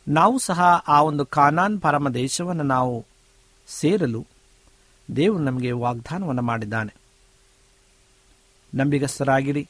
ನಾವು 0.08 0.38
ಸಹ 0.38 0.60
ಆ 0.88 1.02
ಒಂದು 1.02 1.26
ಕಾನಾನ್ 1.26 1.80
ಪರಮ 1.80 2.08
ದೇಶವನ್ನು 2.08 2.62
ನಾವು 2.62 3.06
ಸೇರಲು 3.66 4.26
ದೇವರು 5.16 5.42
ನಮಗೆ 5.42 5.72
ವಾಗ್ದಾನವನ್ನು 5.72 6.42
ಮಾಡಿದ್ದಾನೆ. 6.42 6.94
ನಂಬಿಗಸ್ತರಾಗಿರಿ 8.74 9.68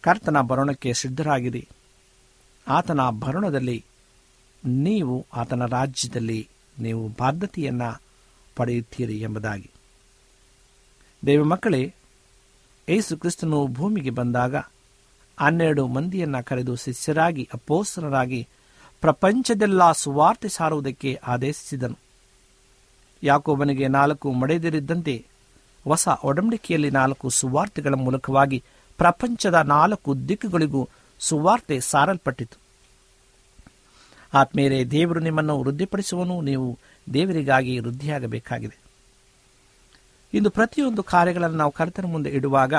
ಕರ್ತನ 0.00 0.40
ಭರಣಕ್ಕೆ 0.40 0.92
ಸಿದ್ಧರಾಗಿರಿ. 0.92 1.68
ಆತನ 2.68 3.00
ಭರಣದಲ್ಲಿ 3.10 3.84
ನೀವು 4.64 5.26
ಆತನ 5.34 5.66
ರಾಜ್ಯದಲ್ಲಿ 5.66 6.48
ನೀವು 6.78 7.08
ಬಾಧ್ಯತೆಯನ್ನು 7.08 8.02
ಪಡೆಯುತ್ತೀರಿ 8.56 9.20
ಎಂಬುದಾಗಿ. 9.20 9.70
ದೇವ 11.26 11.44
ಮಕ್ಕಳೇ 11.44 11.94
ಏಸು 12.88 13.16
ಕ್ರಿಸ್ತನು 13.16 13.66
ಭೂಮಿಗೆ 13.66 14.10
ಬಂದಾಗ 14.10 14.56
ಹನ್ನೆರಡು 15.40 15.86
ಮಂದಿಯನ್ನ 15.86 16.40
ಕರೆದು 16.40 16.76
ಶಿಷ್ಯರಾಗಿ 16.76 17.48
ಅಪೋಸ್ತರರಾಗಿ 17.54 18.48
ಪ್ರಪಂಚದೆಲ್ಲ 19.02 19.92
ಸುವಾರ್ತೆ 19.92 20.48
ಸಾರುವುದಕ್ಕೆ 20.48 21.20
ಆದೇಶಿಸಿದನು. 21.26 21.98
ಯಾಕೋಬನಿಗೆ 23.22 23.88
ನಾಲ್ಕು 23.88 24.32
ಮಡೆದಿರಿದ್ದಂತೆ 24.32 25.26
ಹೊಸ 25.84 26.08
ಒಡಂಬಡಿಕೆಯಲ್ಲಿ 26.24 26.90
ನಾಲ್ಕು 26.90 27.28
ಸುವಾರ್ತೆಗಳ 27.28 27.94
ಮೂಲಕವಾಗಿ 27.94 28.62
ಪ್ರಪಂಚದ 28.98 29.54
ನಾಲ್ಕು 29.54 30.28
ದಿಕ್ಕುಗಳಿಗೂ 30.28 30.88
ಸುವಾರ್ತೆ 31.18 31.80
ಸಾರಲ್ಪಟ್ಟಿತು. 31.80 32.56
ಆತ್ಮೇಲೆ 34.34 34.90
ದೇವರು 34.90 35.20
ನಿಮ್ಮನ್ನು 35.20 35.62
ವೃದ್ಧಿಪಡಿಸುವನು, 35.62 36.40
ನೀವು 36.40 36.78
ದೇವರಿಗಾಗಿ 37.14 37.78
ವೃದ್ಧಿಯಾಗಬೇಕಾಗಿದೆ. 37.78 38.80
ಇಂದು 40.34 40.50
ಪ್ರತಿಯೊಂದು 40.50 41.02
ಕಾರ್ಯಗಳನ್ನು 41.02 41.56
ನಾವು 41.56 41.70
ಕರ್ತನ 41.70 42.06
ಮುಂದೆ 42.06 42.30
ಇಡುವಾಗ 42.30 42.74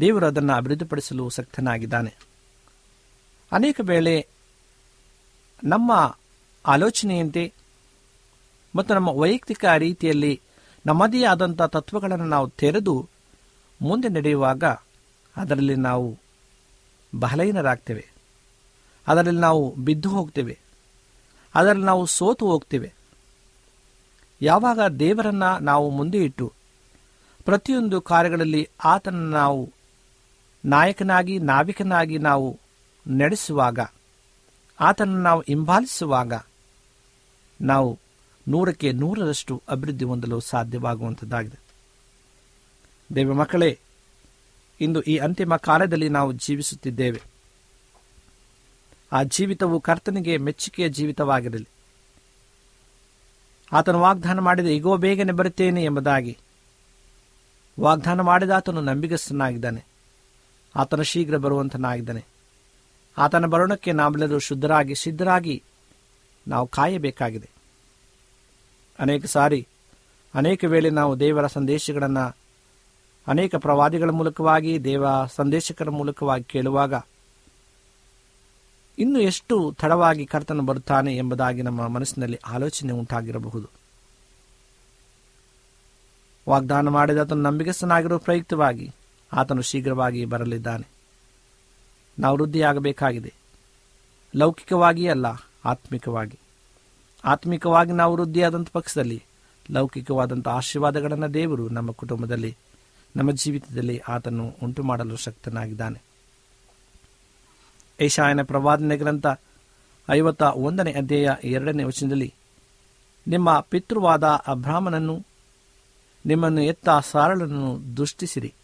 ದೇವರು 0.00 0.26
ಅದನ್ನು 0.26 0.52
ಅಭಿವೃದ್ಧಿಪಡಿಸಲು 0.52 1.30
ಸಕ್ತನಾಗಿದ್ದಾನೆ. 1.30 2.14
ಅನೇಕ 3.52 3.80
ವೇಳೆ 3.82 4.26
ನಮ್ಮ 5.64 6.16
ಆಲೋಚನೆಯಂತೆ 6.66 7.52
ಮತ್ತು 8.76 8.94
ನಮ್ಮ 8.94 9.08
ವೈಯಕ್ತಿಕ 9.08 9.64
ರೀತಿಯಲ್ಲಿ 9.64 10.40
ನಮ್ಮದೇ 10.86 11.24
ಆದಂಥ 11.24 11.62
ತತ್ವಗಳನ್ನು 11.62 12.24
ನಾವು 12.24 12.48
ತೆರೆದು 12.48 13.08
ಮುಂದೆ 13.82 14.08
ನಡೆಯುವಾಗ 14.08 14.64
ಅದರಲ್ಲಿ 15.36 15.74
ನಾವು 15.74 16.18
ಬಲಹೀನರಾಗ್ತೇವೆ 17.18 18.08
ಅದರಲ್ಲಿ 19.08 19.40
ನಾವು 19.40 19.74
ಬಿದ್ದು 19.74 20.08
ಹೋಗ್ತೇವೆ. 20.08 20.58
ಅದರಲ್ಲಿ 21.54 21.84
ನಾವು 21.84 22.06
ಸೋತು 22.06 22.46
ಹೋಗ್ತೇವೆ. 22.46 22.92
ಯಾವಾಗ 24.42 24.80
ದೇವರನ್ನ 24.80 25.56
ನಾವು 25.56 25.90
ಮುಂದೆ 25.90 26.18
ಇಟ್ಟು 26.18 26.52
ಪ್ರತಿಯೊಂದು 27.44 28.00
ಕಾರ್ಯಗಳಲ್ಲಿ 28.00 28.68
ಆತನ 28.84 29.16
ನಾವು 29.16 29.72
ನಾಯಕನಾಗಿ, 30.64 31.38
ನಾವಿಕನಾಗಿ 31.38 32.18
ನಾವು 32.18 32.58
ನಡೆಸುವಾಗ 33.06 33.78
ಆತನನ್ನು 34.80 35.22
ನಾವು 35.22 35.40
ಹಿಂಬಾಲಿಸುವಾಗ 35.40 36.32
ನಾವು 37.60 37.98
ನೂರಕ್ಕೆ 38.48 38.92
ನೂರರಷ್ಟು 38.92 39.62
ಅಭಿವೃದ್ಧಿ 39.68 40.04
ಹೊಂದಲು 40.04 40.40
ಸಾಧ್ಯವಾಗುವಂಥದ್ದಾಗಿದೆ. 40.40 41.58
ದೇವ 43.14 43.32
ಮಕ್ಕಳೇ, 43.32 43.78
ಇಂದು 44.80 45.02
ಈ 45.02 45.16
ಅಂತಿಮ 45.16 45.56
ಕಾಲದಲ್ಲಿ 45.56 46.08
ನಾವು 46.08 46.32
ಜೀವಿಸುತ್ತಿದ್ದೇವೆ. 46.32 47.22
ಆ 49.12 49.22
ಜೀವಿತವು 49.22 49.80
ಕರ್ತನಿಗೆ 49.80 50.36
ಮೆಚ್ಚುಗೆಯ 50.36 50.88
ಜೀವಿತವಾಗಿರಲಿ. 50.88 51.68
ಆತನು 53.72 54.00
ವಾಗ್ದಾನ 54.00 54.38
ಮಾಡಿದ 54.38 54.66
ಈಗೋ 54.66 54.96
ಬೇಗನೆ 54.96 55.32
ಬರುತ್ತೇನೆ 55.32 55.84
ಎಂಬುದಾಗಿ. 55.84 56.38
ವಾಗ್ದಾನ 57.80 58.20
ಮಾಡಿದ 58.20 58.50
ಆತನು 58.50 58.80
ನಂಬಿಗಸ್ತನಾಗಿದ್ದಾನೆ. 58.80 59.84
ಆತನು 60.76 61.02
ಶೀಘ್ರ 61.02 61.36
ಬರುವಂತನಾಗಿದ್ದಾನೆ. 61.36 62.29
ಆತನ 63.18 63.46
ಬರೋಣಕ್ಕೆ 63.46 63.92
ನಾವೆಲ್ಲರೂ 63.92 64.38
ಶುದ್ಧರಾಗಿ, 64.38 64.94
ಸಿದ್ಧರಾಗಿ 64.94 65.62
ನಾವು 66.48 66.66
ಕಾಯಬೇಕಾಗಿದೆ. 66.66 67.48
ಅನೇಕ 68.98 69.26
ಸಾರಿ, 69.26 69.66
ಅನೇಕ 70.34 70.64
ವೇಳೆ 70.64 70.90
ನಾವು 70.90 71.20
ದೇವರ 71.20 71.46
ಸಂದೇಶಗಳನ್ನು 71.46 72.36
ಅನೇಕ 73.26 73.54
ಪ್ರವಾದಿಗಳ 73.54 74.10
ಮೂಲಕವಾಗಿ, 74.10 74.84
ದೇವ 74.84 75.04
ಸಂದೇಶಕರ 75.34 75.90
ಮೂಲಕವಾಗಿ 75.90 76.44
ಕೇಳುವಾಗ 76.44 76.94
ಇನ್ನು 78.98 79.20
ಎಷ್ಟು 79.20 79.76
ತಡವಾಗಿ 79.80 80.26
ಕರ್ತನು 80.26 80.62
ಬರುತ್ತಾನೆ 80.62 81.16
ಎಂಬುದಾಗಿ 81.16 81.62
ನಮ್ಮ 81.62 81.88
ಮನಸ್ಸಿನಲ್ಲಿ 81.88 82.36
ಆಲೋಚನೆ 82.36 82.92
ಉಂಟಾಗಿರಬಹುದು. 82.92 83.68
ವಾಗ್ದಾನ 86.48 86.88
ಮಾಡಿದ 86.88 87.18
ಆತನು 87.18 87.42
ನಂಬಿಗಸ್ತನಾಗಿರುವ 87.42 88.18
ಪ್ರಯುಕ್ತವಾಗಿ 88.18 88.90
ಆತನು 89.32 89.62
ಶೀಘ್ರವಾಗಿ 89.62 90.24
ಬರಲಿದ್ದಾನೆ. 90.24 90.99
ನಾವು 92.20 92.38
ವೃದ್ಧಿಯಾಗಬೇಕಾಗಿದೆ. 92.38 93.34
ಲೌಕಿಕವಾಗಿ 94.36 95.08
ಅಲ್ಲ, 95.08 95.26
ಆತ್ಮಿಕವಾಗಿ. 95.64 96.38
ಆತ್ಮಿಕವಾಗಿ 97.24 97.92
ನಾವು 97.92 98.16
ವೃದ್ಧಿಯಾದಂಥ 98.16 98.68
ಪಕ್ಷದಲ್ಲಿ, 98.72 99.22
ಲೌಕಿಕವಾದಂಥ 99.70 100.48
ಆಶೀರ್ವಾದಗಳನ್ನು 100.48 101.34
ದೇವರು 101.34 101.68
ನಮ್ಮ 101.68 101.90
ಕುಟುಂಬದಲ್ಲಿ, 101.90 102.56
ನಮ್ಮ 103.16 103.30
ಜೀವಿತದಲ್ಲಿ 103.30 103.98
ಆತನು 104.08 104.54
ಉಂಟು 104.62 104.82
ಮಾಡಲು 104.82 105.16
ಶಕ್ತನಾಗಿದ್ದಾನೆ. 105.16 106.02
ಏಷಾಯನ 108.00 108.42
ಪ್ರವಾದನೆ 108.42 108.96
ಗ್ರಂಥ 108.96 109.26
ಐವತ್ತ 110.10 110.42
ಒಂದನೇ 110.42 110.92
ಅಧ್ಯಾಯ 110.92 111.48
ಎರಡನೇ 111.48 111.84
ವಚನದಲ್ಲಿ, 111.84 112.34
ನಿಮ್ಮ 113.28 113.60
ಪಿತೃವಾದ 113.60 114.24
ಅಬ್ರಾಹ್ಮನನ್ನು, 114.24 115.26
ನಿಮ್ಮನ್ನು 116.26 116.62
ಎತ್ತ 116.62 116.88
ಸಾರಳನ್ನು 117.10 117.96
ದೃಷ್ಟಿಸಿರಿ. 117.96 118.54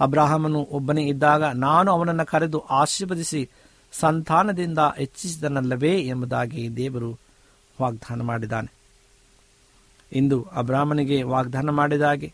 ಅಬ್ರಾಹಮನು 0.00 0.58
ಒಬ್ಬನೇ 0.58 1.02
ಇದ್ದಾಗ 1.02 1.44
ನಾನು 1.44 1.92
ಅವನನ್ನು 1.92 2.26
ಕರೆದು 2.26 2.60
ಆಶೀರ್ವದಿಸಿ 2.60 3.50
ಸಂತಾನದಿಂದ 3.92 4.78
ಹೆಚ್ಚಿಸಿದನಲ್ಲವೇ 4.96 6.00
ಎಂಬುದಾಗಿ 6.00 6.76
ದೇವರು 6.76 7.18
ವಾಗ್ದಾನ 7.82 8.22
ಮಾಡಿದ್ದಾನೆ. 8.22 8.72
ಇಂದು 10.12 10.42
ಅಬ್ರಾಹ್ಮನಿಗೆ 10.42 11.22
ವಾಗ್ದಾನ 11.22 11.70
ಮಾಡಿದಾಗೆ 11.70 12.32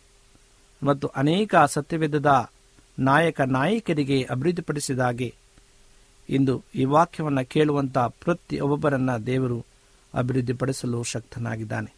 ಮತ್ತು 0.82 1.08
ಅನೇಕ 1.08 1.54
ಸತ್ಯವೇದದ 1.56 2.50
ನಾಯಕ 2.98 3.40
ನಾಯಕರಿಗೆ 3.40 4.22
ಅಭಿವೃದ್ಧಿಪಡಿಸಿದಾಗೆ 4.22 5.34
ಇಂದು 6.28 6.62
ಈ 6.74 6.84
ವಾಕ್ಯವನ್ನು 6.84 7.48
ಕೇಳುವಂಥ 7.48 7.98
ಪ್ರತಿ 7.98 8.60
ಒಬ್ಬೊಬ್ಬರನ್ನ 8.60 9.16
ದೇವರು 9.16 9.64
ಅಭಿವೃದ್ಧಿಪಡಿಸಲು 10.14 11.02
ಶಕ್ತನಾಗಿದ್ದಾನೆ. 11.02 11.94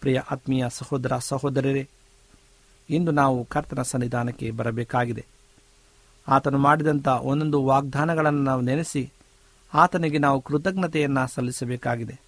ಪ್ರಿಯ 0.00 0.18
ಆತ್ಮೀಯ 0.30 0.64
ಸಹೋದರ 0.68 1.12
ಸಹೋದರರೇ 1.18 1.88
ಇಂದು 2.90 3.10
ನಾವು 3.10 3.44
ಕರ್ತನ 3.44 3.82
ಸನ್ನಿಧಾನಕ್ಕೆ 3.82 4.50
ಬರಬೇಕಾಗಿದೆ. 4.50 5.26
ಆತನು 6.28 6.58
ಮಾಡಿದಂಥ 6.58 7.08
ಒಂದೊಂದು 7.08 7.64
ವಾಗ್ದಾನಗಳನ್ನು 7.64 8.42
ನಾವು 8.42 8.60
ನೆನೆಸಿ 8.60 9.12
ಆತನಿಗೆ 9.74 10.18
ನಾವು 10.18 10.40
ಕೃತಜ್ಞತೆಯನ್ನು 10.40 11.34
ಸಲ್ಲಿಸಬೇಕಾಗಿದೆ. 11.34 12.20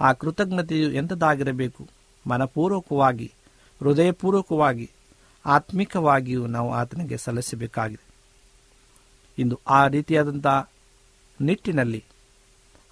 ಆ 0.00 0.12
ಕೃತಜ್ಞತೆಯು 0.12 0.92
ಎಂಥದ್ದಾಗಿರಬೇಕು? 0.92 1.88
ಮನಪೂರ್ವಕವಾಗಿ, 2.26 3.32
ಹೃದಯಪೂರ್ವಕವಾಗಿ, 3.80 4.90
ಆತ್ಮಿಕವಾಗಿಯೂ 5.46 6.46
ನಾವು 6.46 6.74
ಆತನಿಗೆ 6.74 7.16
ಸಲ್ಲಿಸಬೇಕಾಗಿದೆ. 7.16 8.06
ಇಂದು 9.38 9.60
ಆ 9.68 9.86
ರೀತಿಯಾದಂಥ 9.86 10.46
ನಿಟ್ಟಿನಲ್ಲಿ, 11.40 12.04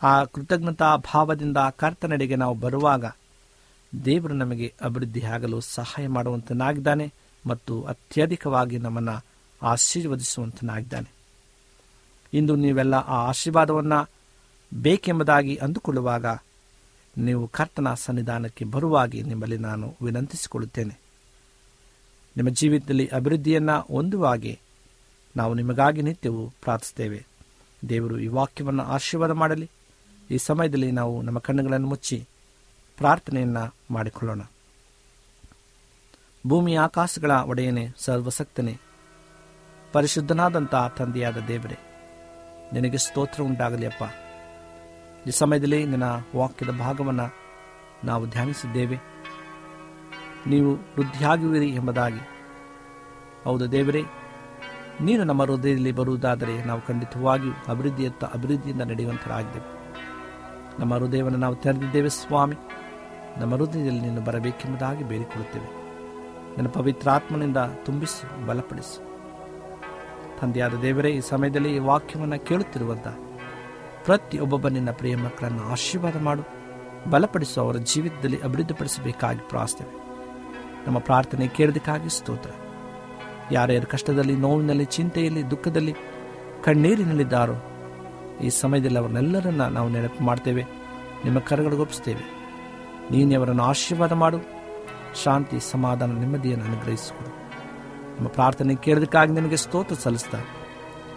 ಆ 0.03 0.24
ಕೃತಜ್ಞತಾ 0.24 0.96
ಭಾವದಿಂದ 0.96 1.57
ಕರ್ತನಡೆಗೆ 1.57 2.37
ನಾವು 2.37 2.55
ಬರುವಾಗ 2.55 3.05
ದೇವರು 4.04 4.35
ನಮಗೆ 4.35 4.74
ಅಭಿವೃದ್ಧಿಯಾಗಲು 4.83 5.61
ಸಹಾಯ 5.61 6.09
ಮಾಡುವಂತನಾಗಿದ್ದಾನೆ 6.09 7.12
ಮತ್ತು 7.46 7.83
ಅತ್ಯಧಿಕವಾಗಿ 7.83 8.78
ನಮ್ಮನ್ನು 8.78 9.24
ಆಶೀರ್ವದಿಸುವಂತನಾಗಿದ್ದಾನೆ. 9.62 11.12
ಇಂದು 12.33 12.57
ನೀವೆಲ್ಲ 12.57 12.94
ಆ 12.94 13.28
ಆಶೀರ್ವಾದವನ್ನು 13.28 14.11
ಬೇಕೆಂಬುದಾಗಿ 14.83 15.57
ಅಂದುಕೊಳ್ಳುವಾಗ 15.57 16.26
ನೀವು 17.18 17.48
ಕರ್ತನ 17.48 17.94
ಸನ್ನಿಧಾನಕ್ಕೆ 17.94 18.64
ಬರುವಾಗಿ 18.64 19.22
ನಿಮ್ಮಲ್ಲಿ 19.22 19.59
ನಾನು 19.59 19.96
ವಿನಂತಿಸಿಕೊಳ್ಳುತ್ತೇನೆ. 20.02 20.98
ನಿಮ್ಮ 22.37 22.50
ಜೀವಿತದಲ್ಲಿ 22.50 23.07
ಅಭಿವೃದ್ಧಿಯನ್ನು 23.07 23.80
ಹೊಂದುವಾಗೆ 23.80 24.59
ನಾವು 25.37 25.54
ನಿಮಗಾಗಿ 25.54 26.02
ನಿತ್ಯವೂ 26.02 26.52
ಪ್ರಾರ್ಥಿಸುತ್ತೇವೆ. 26.62 27.26
ದೇವರು 27.88 28.18
ಈ 28.18 28.26
ವಾಕ್ಯವನ್ನು 28.26 28.83
ಆಶೀರ್ವಾದ 28.83 29.30
ಮಾಡಲಿ. 29.30 29.70
ಈ 30.30 30.38
ಸಮಯದಲ್ಲಿ 30.38 30.90
ನಾವು 30.90 31.22
ನಮ್ಮ 31.22 31.38
ಕಣ್ಣುಗಳನ್ನು 31.38 31.87
ಮುಚ್ಚಿ 31.87 32.28
ಪ್ರಾರ್ಥನೆಯನ್ನು 32.96 33.74
ಮಾಡಿಕೊಳ್ಳೋಣ. 33.90 34.40
ಭೂಮಿ 36.46 36.74
ಆಕಾಶಗಳ 36.74 37.30
ಒಡೆಯನೆ, 37.30 37.88
ಸರ್ವಸಕ್ತನೆ 37.98 38.78
ಪರಿಶುದ್ಧನಾದಂಥ 39.92 40.74
ತಂದೆಯಾದ 40.74 41.37
ದೇವರೇ, 41.37 41.78
ನಿನಗೆ 42.72 42.98
ಸ್ತೋತ್ರ 42.98 43.42
ಉಂಟಾಗಲಿ 43.42 43.87
ಅಪ್ಪ. 43.87 44.02
ಈ 45.28 45.30
ಸಮಯದಲ್ಲಿ 45.30 45.87
ನಿನ್ನ 45.87 46.04
ವಾಕ್ಯದ 46.37 46.70
ಭಾಗವನ್ನು 46.70 47.35
ನಾವು 48.04 48.26
ಧ್ಯಾನಿಸಿದ್ದೇವೆ. 48.26 48.98
ನೀವು 50.46 50.74
ವೃದ್ಧಿಯಾಗುವಿರಿ 50.74 51.68
ಎಂಬುದಾಗಿ. 51.68 52.20
ಹೌದು 53.44 53.72
ದೇವರೇ, 53.72 54.02
ನೀನು 55.00 55.24
ನಮ್ಮ 55.24 55.42
ಹೃದಯದಲ್ಲಿ 55.42 55.92
ಬರುವುದಾದರೆ 55.92 56.64
ನಾವು 56.64 56.80
ಖಂಡಿತವಾಗಿಯೂ 56.80 57.52
ಅಭಿವೃದ್ಧಿಯತ್ತ 57.68 58.24
ಅಭಿವೃದ್ಧಿಯಿಂದ 58.24 58.83
ನಡೆಯುವಂತರಾಗಿದ್ದೇವೆ. 58.83 59.74
ನಮ್ಮ 60.80 60.94
ಹೃದಯವನ್ನು 60.94 61.38
ನಾವು 61.38 61.57
ತೆರೆದಿದ್ದೇವೆ 61.57 62.09
ಸ್ವಾಮಿ. 62.09 62.57
ನಮ್ಮ 63.40 63.55
ಹೃದಯದಲ್ಲಿ 63.55 64.01
ನೀನು 64.01 64.20
ಬರಬೇಕೆಂಬುದಾಗಿ 64.20 65.05
ಬೇಡಿಕೊಳ್ಳುತ್ತೇವೆ. 65.05 65.85
ನನ್ನ 66.57 66.68
ಪವಿತ್ರಾತ್ಮನಿಂದ 66.68 67.57
ತುಂಬಿಸು, 67.85 68.47
ಬಲಪಡಿಸು. 68.47 69.14
ತಂದೆಯಾದ 70.40 70.75
ದೇವರೇ, 70.75 71.11
ಈ 71.11 71.20
ಸಮಯದಲ್ಲಿ 71.20 71.77
ಈ 71.77 71.79
ವಾಕ್ಯವನ್ನು 71.79 72.44
ಕೇಳುತ್ತಿರುವಂಥ 72.44 73.09
ಪ್ರತಿಯೊಬ್ಬೊಬ್ಬ 74.05 74.68
ನಿನ್ನ 74.68 74.90
ಪ್ರಿಯ 74.90 75.16
ಮಕ್ಕಳನ್ನು 75.16 75.62
ಆಶೀರ್ವಾದ 75.62 76.16
ಮಾಡು, 76.16 76.42
ಬಲಪಡಿಸು, 77.11 77.61
ಅವರ 77.61 77.77
ಜೀವಿತದಲ್ಲಿ 77.77 78.40
ಅಭಿವೃದ್ಧಿಪಡಿಸಬೇಕಾಗಿ 78.40 79.49
ಪ್ರಾರ್ಥನೆ 79.49 80.05
ನಮ್ಮ 80.87 80.99
ಪ್ರಾರ್ಥನೆ 80.99 81.49
ಕೇಳೋದಕ್ಕಾಗಿ 81.49 82.09
ಸ್ತೋತ್ರ. 82.09 82.51
ಯಾರ್ಯಾರು 83.53 83.87
ಕಷ್ಟದಲ್ಲಿ, 83.87 84.37
ನೋವಿನಲ್ಲಿ, 84.37 84.85
ಚಿಂತೆಯಲ್ಲಿ, 84.85 85.51
ದುಃಖದಲ್ಲಿ, 85.51 85.94
ಕಣ್ಣೀರಿನಲ್ಲಿದ್ದಾರೋ, 86.64 87.55
ಈ 88.42 88.49
ಸಮಯದಲ್ಲಿ 88.49 88.99
ಅವರನ್ನೆಲ್ಲರನ್ನ 88.99 89.62
ನಾವು 89.62 89.88
ನೆನಪು 89.88 90.25
ಮಾಡ್ತೇವೆ, 90.25 90.64
ನಿಮ್ಮ 91.25 91.38
ಕರಗಳಿಗೊಪ್ಪಿಸ್ತೇವೆ 91.38 92.34
ನೀನೇ 93.11 93.35
ಅವರನ್ನು 93.35 93.62
ಆಶೀರ್ವಾದ 93.62 94.12
ಮಾಡು. 94.12 94.38
ಶಾಂತಿ, 95.25 95.71
ಸಮಾಧಾನ, 95.71 96.12
ನೆಮ್ಮದಿಯನ್ನು 96.12 96.64
ಅನುಗ್ರಹಿಸಿಕೊಡು. 96.64 97.45
ನಮ್ಮ 98.17 98.29
ಪ್ರಾರ್ಥನೆ 98.29 98.75
ಕೇಳೋದಕ್ಕಾಗಿ 98.75 99.33
ನಿನಗೆ 99.33 99.57
ಸ್ತೋತ್ರ 99.57 99.95
ಸಲ್ಲಿಸ್ತಾ 99.95 100.38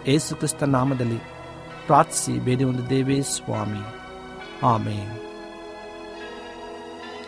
ಏಸು 0.06 0.36
ಕ್ರಿಸ್ತ 0.36 0.62
ನಾಮದಲ್ಲಿ 0.62 1.18
ಪ್ರಾರ್ಥಿಸಿ 1.86 2.32
ಬೇರೆ 2.32 2.64
ಒಂದು 2.64 2.90
ದೇವೇ 2.90 3.22
ಸ್ವಾಮಿ. 3.22 3.98
ಆಮೇನ್. 4.62 5.20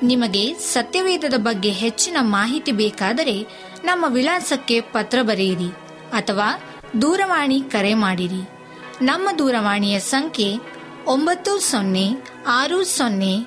ನಿಮಗೆ 0.03 0.55
ಸತ್ಯವೇದದ 0.55 1.35
ಬಗ್ಗೆ 1.37 1.70
ಹೆಚ್ಚಿನ 1.70 2.16
ಮಾಹಿತಿ 2.20 2.73
ಬೇಕಾದರೆ 2.73 3.42
ನಮ್ಮ 3.85 4.05
ವಿಳಾಸಕ್ಕೆ 4.09 4.81
ಪತ್ರ 4.81 5.18
ಬರೆಯಿರಿ 5.23 5.68
ಅಥವಾ 6.12 6.61
ದೂರವಾಣಿ 7.03 7.61
ಕರೆ 7.61 7.94
ಮಾಡಿರಿ. 7.94 8.49
ನಮ್ಮ 9.03 9.29
ದೂರವಾಣಿಯ 9.38 9.99
ಸಂಖ್ಯೆ 9.99 10.57
ಒಂಬತ್ತು 11.07 11.59
ಸೊನ್ನೆ 11.59 12.09
ಆರು 12.46 12.85
ಸೊನ್ನೆ 12.85 13.46